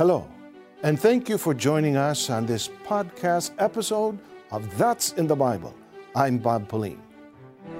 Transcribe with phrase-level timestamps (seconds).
[0.00, 0.26] Hello,
[0.82, 4.18] and thank you for joining us on this podcast episode
[4.50, 5.74] of That's in the Bible.
[6.16, 7.02] I'm Bob Pauline.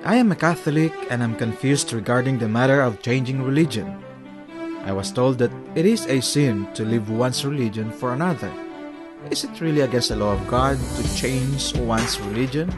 [0.05, 4.05] I am a Catholic and I'm confused regarding the matter of changing religion.
[4.85, 8.53] I was told that it is a sin to leave one's religion for another.
[9.31, 12.69] Is it really against the law of God to change one's religion?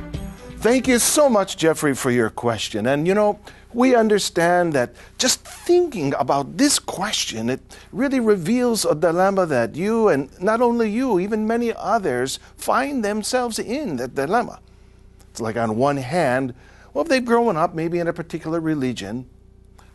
[0.63, 2.87] Thank you so much, Jeffrey, for your question.
[2.87, 3.41] And you know,
[3.75, 10.07] we understand that just thinking about this question, it really reveals a dilemma that you
[10.07, 14.61] and not only you, even many others find themselves in that dilemma.
[15.33, 16.55] It's like on one hand,
[16.95, 19.29] well, if they've grown up maybe in a particular religion,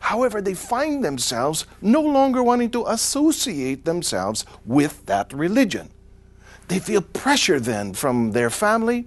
[0.00, 5.88] however, they find themselves no longer wanting to associate themselves with that religion.
[6.68, 9.06] They feel pressure then from their family,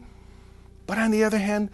[0.92, 1.70] but on the other hand,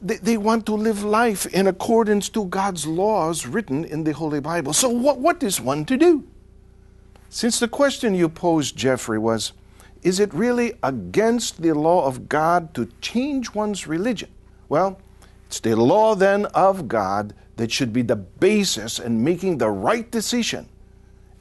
[0.00, 4.40] they, they want to live life in accordance to God's laws written in the Holy
[4.40, 4.72] Bible.
[4.72, 6.24] So, what, what is one to do?
[7.28, 9.52] Since the question you posed, Jeffrey, was
[10.02, 14.30] Is it really against the law of God to change one's religion?
[14.70, 14.98] Well,
[15.46, 20.10] it's the law then of God that should be the basis in making the right
[20.10, 20.66] decision,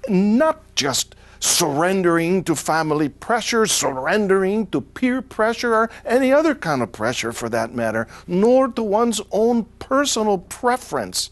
[0.10, 6.94] not just surrendering to family pressure, surrendering to peer pressure, or any other kind of
[6.94, 11.30] pressure for that matter, nor to one's own personal preference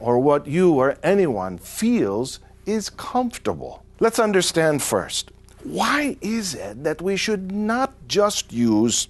[0.00, 3.84] or what you or anyone feels is comfortable.
[4.00, 5.30] Let's understand first
[5.64, 9.08] why is it that we should not just use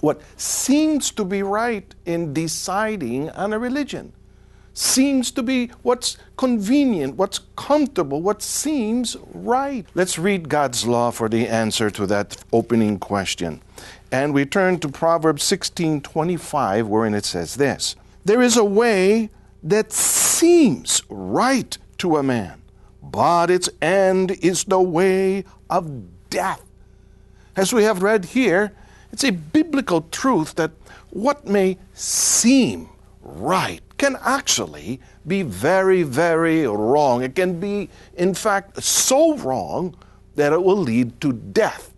[0.00, 4.12] what seems to be right in deciding on a religion?
[4.74, 9.86] Seems to be what's convenient, what's comfortable, what seems right.
[9.94, 13.60] Let's read God's law for the answer to that opening question.
[14.10, 19.30] And we turn to Proverbs 16:25 wherein it says this: There is a way
[19.62, 22.62] that seems right to a man,
[23.02, 26.62] but its end is the way of death.
[27.56, 28.72] As we have read here,
[29.12, 30.72] it's a biblical truth that
[31.10, 32.88] what may seem
[33.22, 34.98] right can actually
[35.28, 37.22] be very, very wrong.
[37.22, 39.94] It can be, in fact, so wrong
[40.34, 41.94] that it will lead to death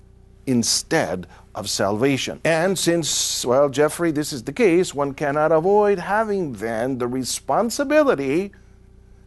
[0.46, 2.42] instead of salvation.
[2.44, 8.52] And since, well, Jeffrey, this is the case, one cannot avoid having then the responsibility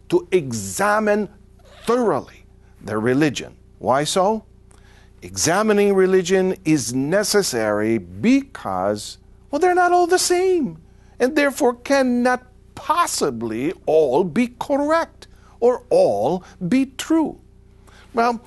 [0.10, 1.30] to examine
[1.88, 2.46] thoroughly
[2.80, 3.56] their religion.
[3.80, 4.46] Why so?
[5.24, 9.18] Examining religion is necessary because,
[9.50, 10.78] well, they're not all the same
[11.20, 12.47] and therefore cannot
[12.78, 15.28] possibly all be correct
[15.60, 17.40] or all be true?
[18.14, 18.42] Well,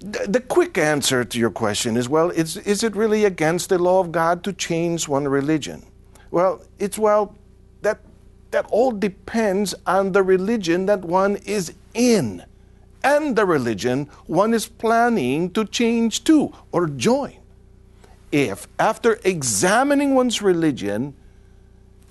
[0.00, 4.00] the quick answer to your question is well, is, is it really against the law
[4.00, 5.86] of God to change one religion?
[6.30, 7.34] Well, it's well,
[7.82, 8.00] that,
[8.50, 12.44] that all depends on the religion that one is in
[13.02, 17.36] and the religion one is planning to change to or join.
[18.32, 21.14] If, after examining one's religion,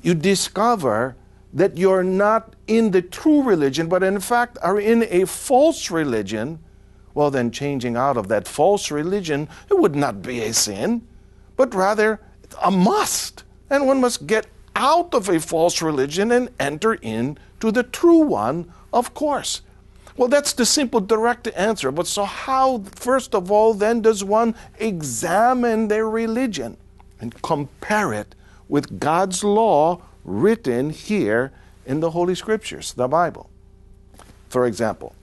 [0.02, 1.16] you discover
[1.54, 6.60] that you're not in the true religion, but in fact are in a false religion,
[7.14, 11.02] well, then changing out of that false religion, it would not be a sin,
[11.58, 12.22] but rather
[12.64, 13.44] a must.
[13.70, 18.72] And one must get out of a false religion and enter into the true one,
[18.94, 19.62] of course.
[20.16, 21.92] Well, that's the simple, direct answer.
[21.92, 26.78] But so, how, first of all, then does one examine their religion
[27.22, 28.36] and compare it
[28.68, 31.51] with God's law written here
[31.85, 33.50] in the Holy Scriptures, the Bible.
[34.47, 35.16] For example,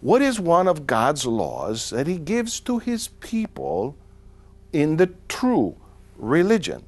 [0.00, 3.94] what is one of God's laws that He gives to His people
[4.72, 5.76] in the true
[6.16, 6.82] religion?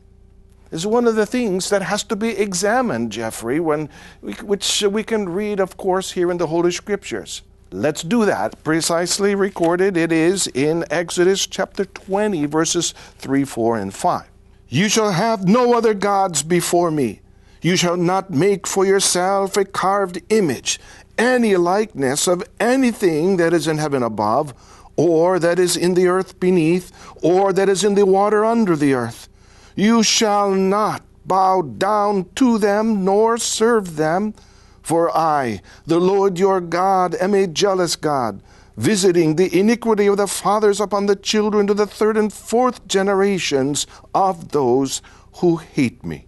[0.70, 3.88] Is one of the things that has to be examined, Jeffrey, when
[4.20, 7.42] we, which we can read, of course, here in the Holy Scriptures.
[7.70, 8.62] Let's do that.
[8.64, 14.24] Precisely recorded, it is in Exodus chapter 20, verses 3, 4, and 5.
[14.68, 17.20] You shall have no other gods before me.
[17.62, 20.78] You shall not make for yourself a carved image,
[21.18, 24.54] any likeness of anything that is in heaven above,
[24.96, 26.92] or that is in the earth beneath,
[27.22, 29.28] or that is in the water under the earth.
[29.74, 34.34] You shall not bow down to them, nor serve them.
[34.82, 38.40] For I, the Lord your God, am a jealous God,
[38.76, 43.86] visiting the iniquity of the fathers upon the children to the third and fourth generations
[44.14, 45.02] of those
[45.38, 46.26] who hate me.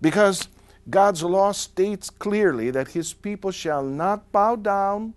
[0.00, 0.48] Because
[0.90, 5.14] God's law states clearly that his people shall not bow down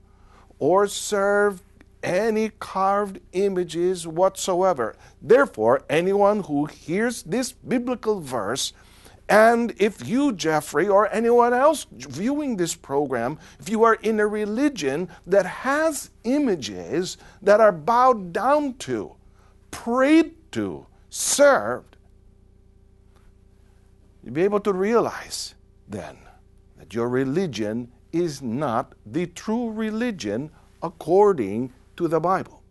[0.59, 1.63] or serve
[2.03, 4.95] any carved images whatsoever.
[5.21, 8.73] Therefore, anyone who hears this biblical verse
[9.29, 14.27] And if you, Jeffrey, or anyone else viewing this program, if you are in a
[14.27, 19.15] religion that has images that are bowed down to,
[19.71, 21.95] prayed to, served,
[24.23, 25.55] you'll be able to realize
[25.87, 26.17] then
[26.77, 30.49] that your religion is not the true religion
[30.81, 32.61] according to the Bible.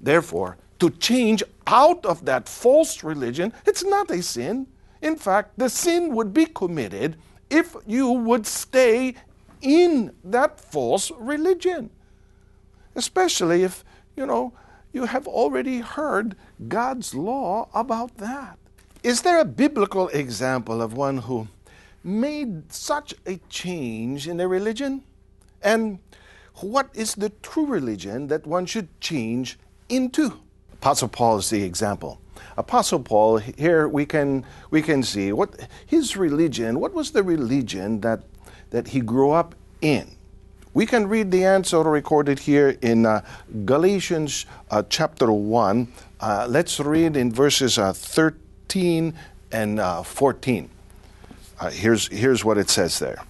[0.00, 4.66] Therefore, to change out of that false religion, it's not a sin.
[5.00, 7.16] In fact, the sin would be committed
[7.50, 9.14] if you would stay
[9.60, 11.90] in that false religion.
[12.94, 13.84] Especially if,
[14.16, 14.52] you know,
[14.92, 16.36] you have already heard
[16.68, 18.58] God's law about that.
[19.02, 21.48] Is there a biblical example of one who
[22.04, 25.02] made such a change in their religion?
[25.62, 25.98] And
[26.56, 29.58] what is the true religion that one should change
[29.88, 30.40] into?
[30.72, 32.20] Apostle Paul is the example.
[32.56, 38.00] Apostle Paul, here we can we can see what his religion, what was the religion
[38.00, 38.24] that
[38.70, 40.16] that he grew up in?
[40.74, 43.20] We can read the answer recorded here in uh,
[43.66, 45.92] Galatians uh, chapter 1.
[46.18, 49.12] Uh, let's read in verses uh, 13
[49.52, 50.70] and uh, 14.
[51.62, 53.22] Uh, here's, here's what it says there.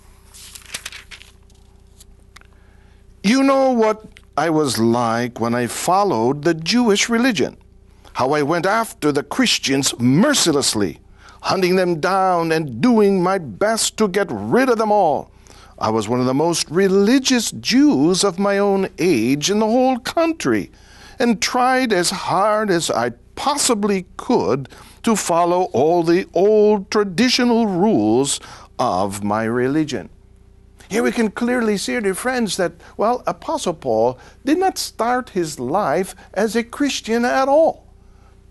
[3.23, 4.07] You know what
[4.39, 7.59] I was like when I followed the Jewish religion,
[8.15, 10.99] how I went after the Christians mercilessly,
[11.43, 15.31] hunting them down and doing my best to get rid of them all.
[15.79, 19.99] I was one of the most religious Jews of my own age in the whole
[19.99, 20.71] country,
[21.19, 24.69] and tried as hard as I possibly could
[25.03, 28.41] to follow all the old traditional rules
[28.79, 30.09] of my religion.
[30.89, 35.59] Here we can clearly see, dear friends, that, well, Apostle Paul did not start his
[35.59, 37.87] life as a Christian at all,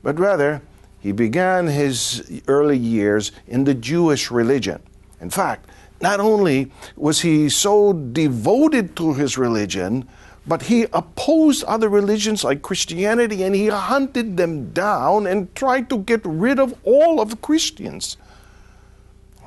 [0.01, 0.61] but rather
[0.99, 4.81] he began his early years in the Jewish religion.
[5.19, 5.69] In fact,
[6.01, 10.07] not only was he so devoted to his religion,
[10.47, 15.99] but he opposed other religions like Christianity and he hunted them down and tried to
[15.99, 18.17] get rid of all of Christians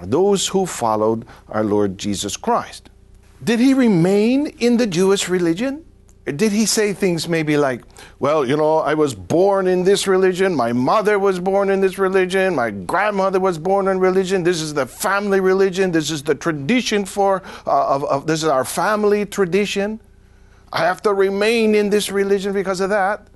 [0.03, 2.91] those who followed our Lord Jesus Christ.
[3.43, 5.85] Did he remain in the Jewish religion?
[6.25, 7.83] Did he say things maybe like,
[8.19, 11.99] well, you know, I was born in this religion, my mother was born in this
[11.99, 16.35] religion, my grandmother was born in religion, this is the family religion, this is the
[16.35, 20.01] tradition for, uh, of, of, this is our family tradition.
[20.75, 23.29] I have to remain in this religion because of that.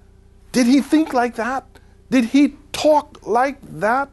[0.50, 1.64] Did he think like that?
[2.10, 4.10] Did he talk like that?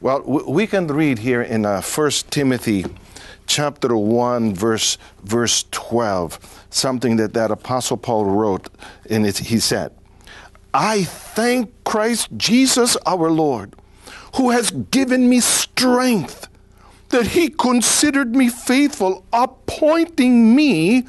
[0.00, 2.84] Well, we can read here in uh, 1 Timothy
[3.46, 8.68] chapter 1 verse verse 12 something that that apostle Paul wrote
[9.10, 9.92] and it, he said
[10.72, 13.76] I thank Christ Jesus our Lord
[14.36, 16.48] who has given me strength
[17.10, 21.04] that he considered me faithful appointing me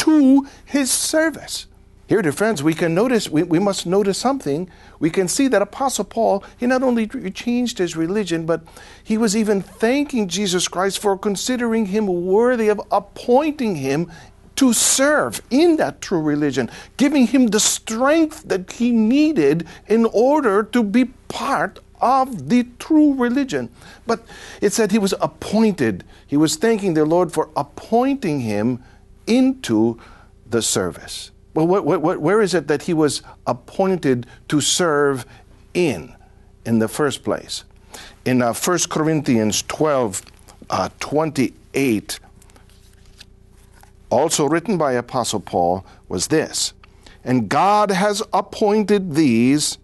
[0.00, 1.66] to his service
[2.10, 4.68] here, dear friends, we can notice, we, we must notice something.
[4.98, 8.62] We can see that Apostle Paul, he not only changed his religion, but
[9.04, 14.10] he was even thanking Jesus Christ for considering him worthy of appointing him
[14.56, 20.64] to serve in that true religion, giving him the strength that he needed in order
[20.64, 23.70] to be part of the true religion.
[24.04, 24.26] But
[24.60, 26.02] it said he was appointed.
[26.26, 28.82] He was thanking the Lord for appointing him
[29.26, 29.98] into
[30.48, 31.30] the service.
[31.54, 35.26] Well, what, what, where is it that he was appointed to serve
[35.74, 36.14] in,
[36.64, 37.64] in the first place?
[38.24, 40.22] In uh, 1 Corinthians 12,
[40.70, 42.20] uh, 28,
[44.10, 46.72] also written by Apostle Paul, was this
[47.24, 49.78] And God has appointed these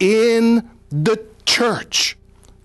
[0.00, 2.16] in the church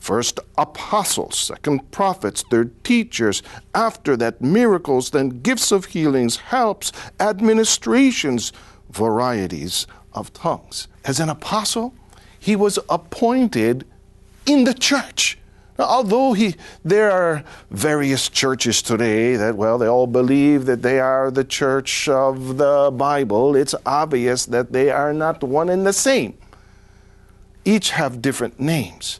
[0.06, 3.42] First, apostles, second, prophets, third, teachers,
[3.74, 8.54] after that, miracles, then gifts of healings, helps, administrations,
[8.92, 10.88] varieties of tongues.
[11.04, 11.96] As an apostle,
[12.40, 13.88] he was appointed
[14.46, 15.40] in the church.
[15.80, 21.00] Now, although he, there are various churches today that, well, they all believe that they
[21.00, 25.94] are the church of the Bible, it's obvious that they are not one and the
[25.94, 26.38] same.
[27.66, 29.20] Each have different names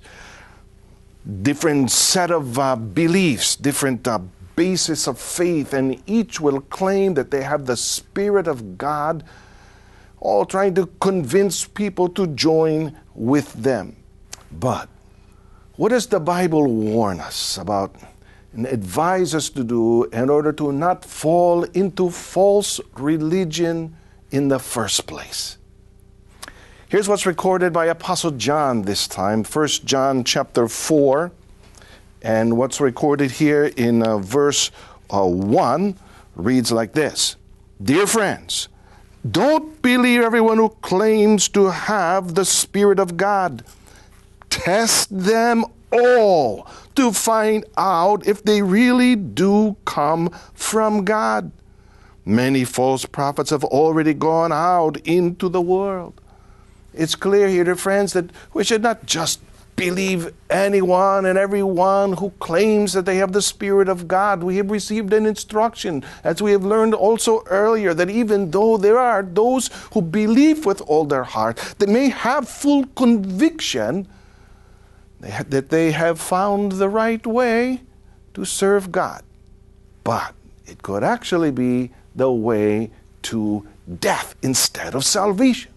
[1.42, 4.20] different set of uh, beliefs, different uh,
[4.56, 9.24] basis of faith, and each will claim that they have the Spirit of God,
[10.20, 13.96] all trying to convince people to join with them.
[14.52, 14.90] But
[15.76, 17.96] what does the Bible warn us about
[18.54, 23.96] and advise us to do in order to not fall into false religion
[24.32, 25.58] in the first place?
[26.88, 31.32] Here's what's recorded by Apostle John this time, 1 John chapter 4,
[32.22, 34.70] And what's recorded here in uh, verse
[35.10, 35.98] uh, 1
[36.36, 37.38] reads like this
[37.82, 38.68] Dear friends,
[39.30, 43.64] don't believe everyone who claims to have the Spirit of God.
[44.52, 51.52] Test them all to find out if they really do come from God.
[52.26, 56.22] Many false prophets have already gone out into the world.
[56.96, 59.40] It's clear here, dear friends, that we should not just
[59.76, 64.42] believe anyone and everyone who claims that they have the Spirit of God.
[64.42, 68.98] We have received an instruction, as we have learned also earlier, that even though there
[68.98, 74.08] are those who believe with all their heart, they may have full conviction
[75.20, 77.82] that they have found the right way
[78.34, 79.24] to serve God.
[80.04, 80.36] But
[80.66, 82.92] it could actually be the way
[83.24, 83.68] to
[84.00, 85.72] death instead of salvation.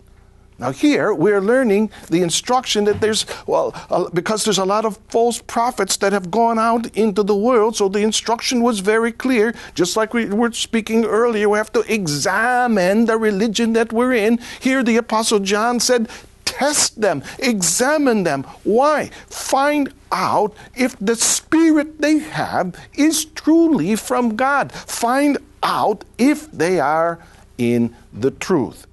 [0.58, 4.96] Now, here we're learning the instruction that there's, well, uh, because there's a lot of
[5.08, 9.54] false prophets that have gone out into the world, so the instruction was very clear.
[9.74, 14.40] Just like we were speaking earlier, we have to examine the religion that we're in.
[14.58, 16.08] Here, the Apostle John said,
[16.44, 18.42] test them, examine them.
[18.64, 19.10] Why?
[19.28, 24.72] Find out if the spirit they have is truly from God.
[24.72, 27.20] Find out if they are
[27.58, 28.88] in the truth.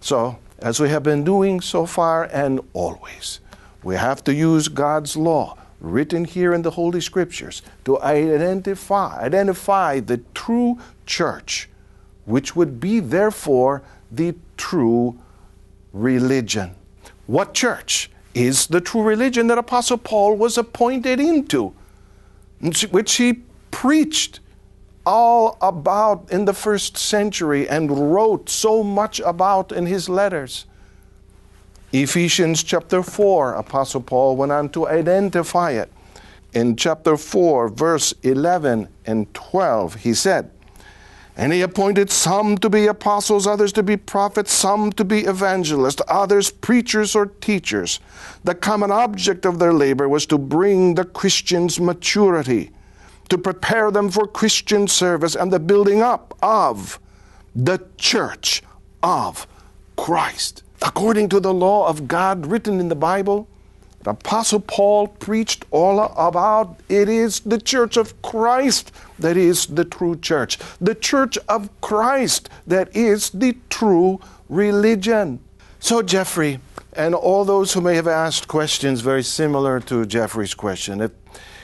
[0.00, 3.40] So, as we have been doing so far and always.
[3.82, 9.98] We have to use God's law written here in the Holy Scriptures to identify, identify
[10.00, 11.68] the true church,
[12.24, 15.18] which would be therefore the true
[15.92, 16.76] religion.
[17.26, 21.74] What church is the true religion that Apostle Paul was appointed into,
[22.90, 23.40] which he
[23.72, 24.38] preached
[25.04, 30.66] all about in the first century and wrote so much about in his letters.
[31.92, 35.92] Ephesians chapter 4, Apostle Paul went on to identify it.
[36.54, 40.50] In chapter 4, verse 11 and 12, he said,
[41.36, 46.02] And he appointed some to be apostles, others to be prophets, some to be evangelists,
[46.08, 48.00] others preachers or teachers.
[48.44, 52.70] The common object of their labor was to bring the Christians maturity
[53.32, 57.00] to prepare them for Christian service and the building up of
[57.56, 58.62] the church
[59.02, 59.46] of
[59.96, 60.62] Christ.
[60.82, 63.48] According to the law of God written in the Bible,
[64.02, 69.86] the Apostle Paul preached all about it is the church of Christ that is the
[69.86, 74.20] true church, the church of Christ that is the true
[74.50, 75.40] religion.
[75.80, 76.60] So, Jeffrey,
[76.92, 81.12] and all those who may have asked questions very similar to Jeffrey's question, if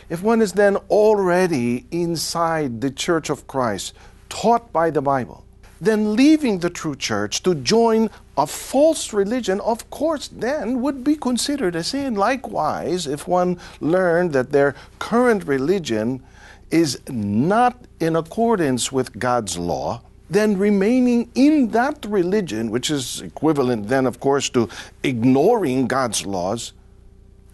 [0.08, 3.94] if one is then already inside the church of Christ,
[4.28, 5.44] taught by the Bible,
[5.80, 11.16] then leaving the true church to join a false religion, of course, then would be
[11.16, 12.14] considered a sin.
[12.14, 16.22] Likewise, if one learned that their current religion
[16.70, 23.88] is not in accordance with God's law, then remaining in that religion, which is equivalent
[23.88, 24.68] then, of course, to
[25.02, 26.72] ignoring God's laws,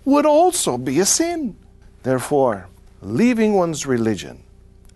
[0.05, 1.57] would also be a sin.
[2.05, 2.69] Therefore,
[3.01, 4.45] leaving one's religion,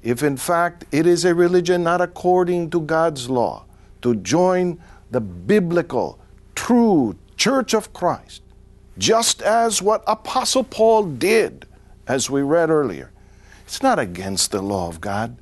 [0.02, 3.64] if in fact it is a religion not according to God's law,
[4.02, 4.78] to join
[5.10, 6.18] the biblical,
[6.54, 8.42] true church of Christ,
[8.98, 11.66] just as what Apostle Paul did,
[12.06, 13.10] as we read earlier.
[13.64, 15.38] It's not against the law of God,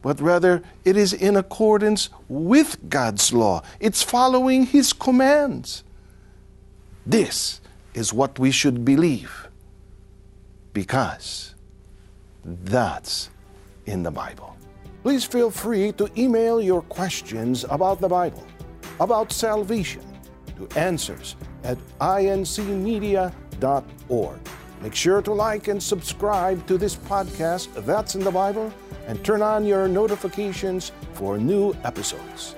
[0.00, 3.62] but rather it is in accordance with God's law.
[3.80, 5.84] It's following His commands.
[7.04, 7.60] This
[7.92, 9.48] is what we should believe
[10.72, 11.54] because
[12.44, 13.30] that's
[13.86, 14.56] in the Bible.
[15.02, 18.46] Please feel free to email your questions about the Bible,
[19.00, 20.02] about salvation,
[20.56, 23.30] to answers at incmedia.org.
[24.80, 28.72] Make sure to like and subscribe to this podcast, That's in the Bible,
[29.06, 32.56] and turn on your notifications for new episodes.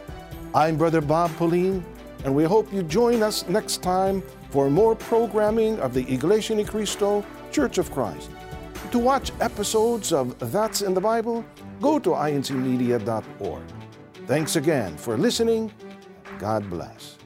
[0.54, 1.84] I'm Brother Bob Pauline,
[2.24, 6.64] and we hope you join us next time for more programming of the Iglesia Ni
[6.64, 8.30] Cristo Church of Christ.
[8.90, 11.44] To watch episodes of That's in the Bible,
[11.80, 13.62] go to incmedia.org.
[14.26, 15.72] Thanks again for listening.
[16.40, 17.16] God bless.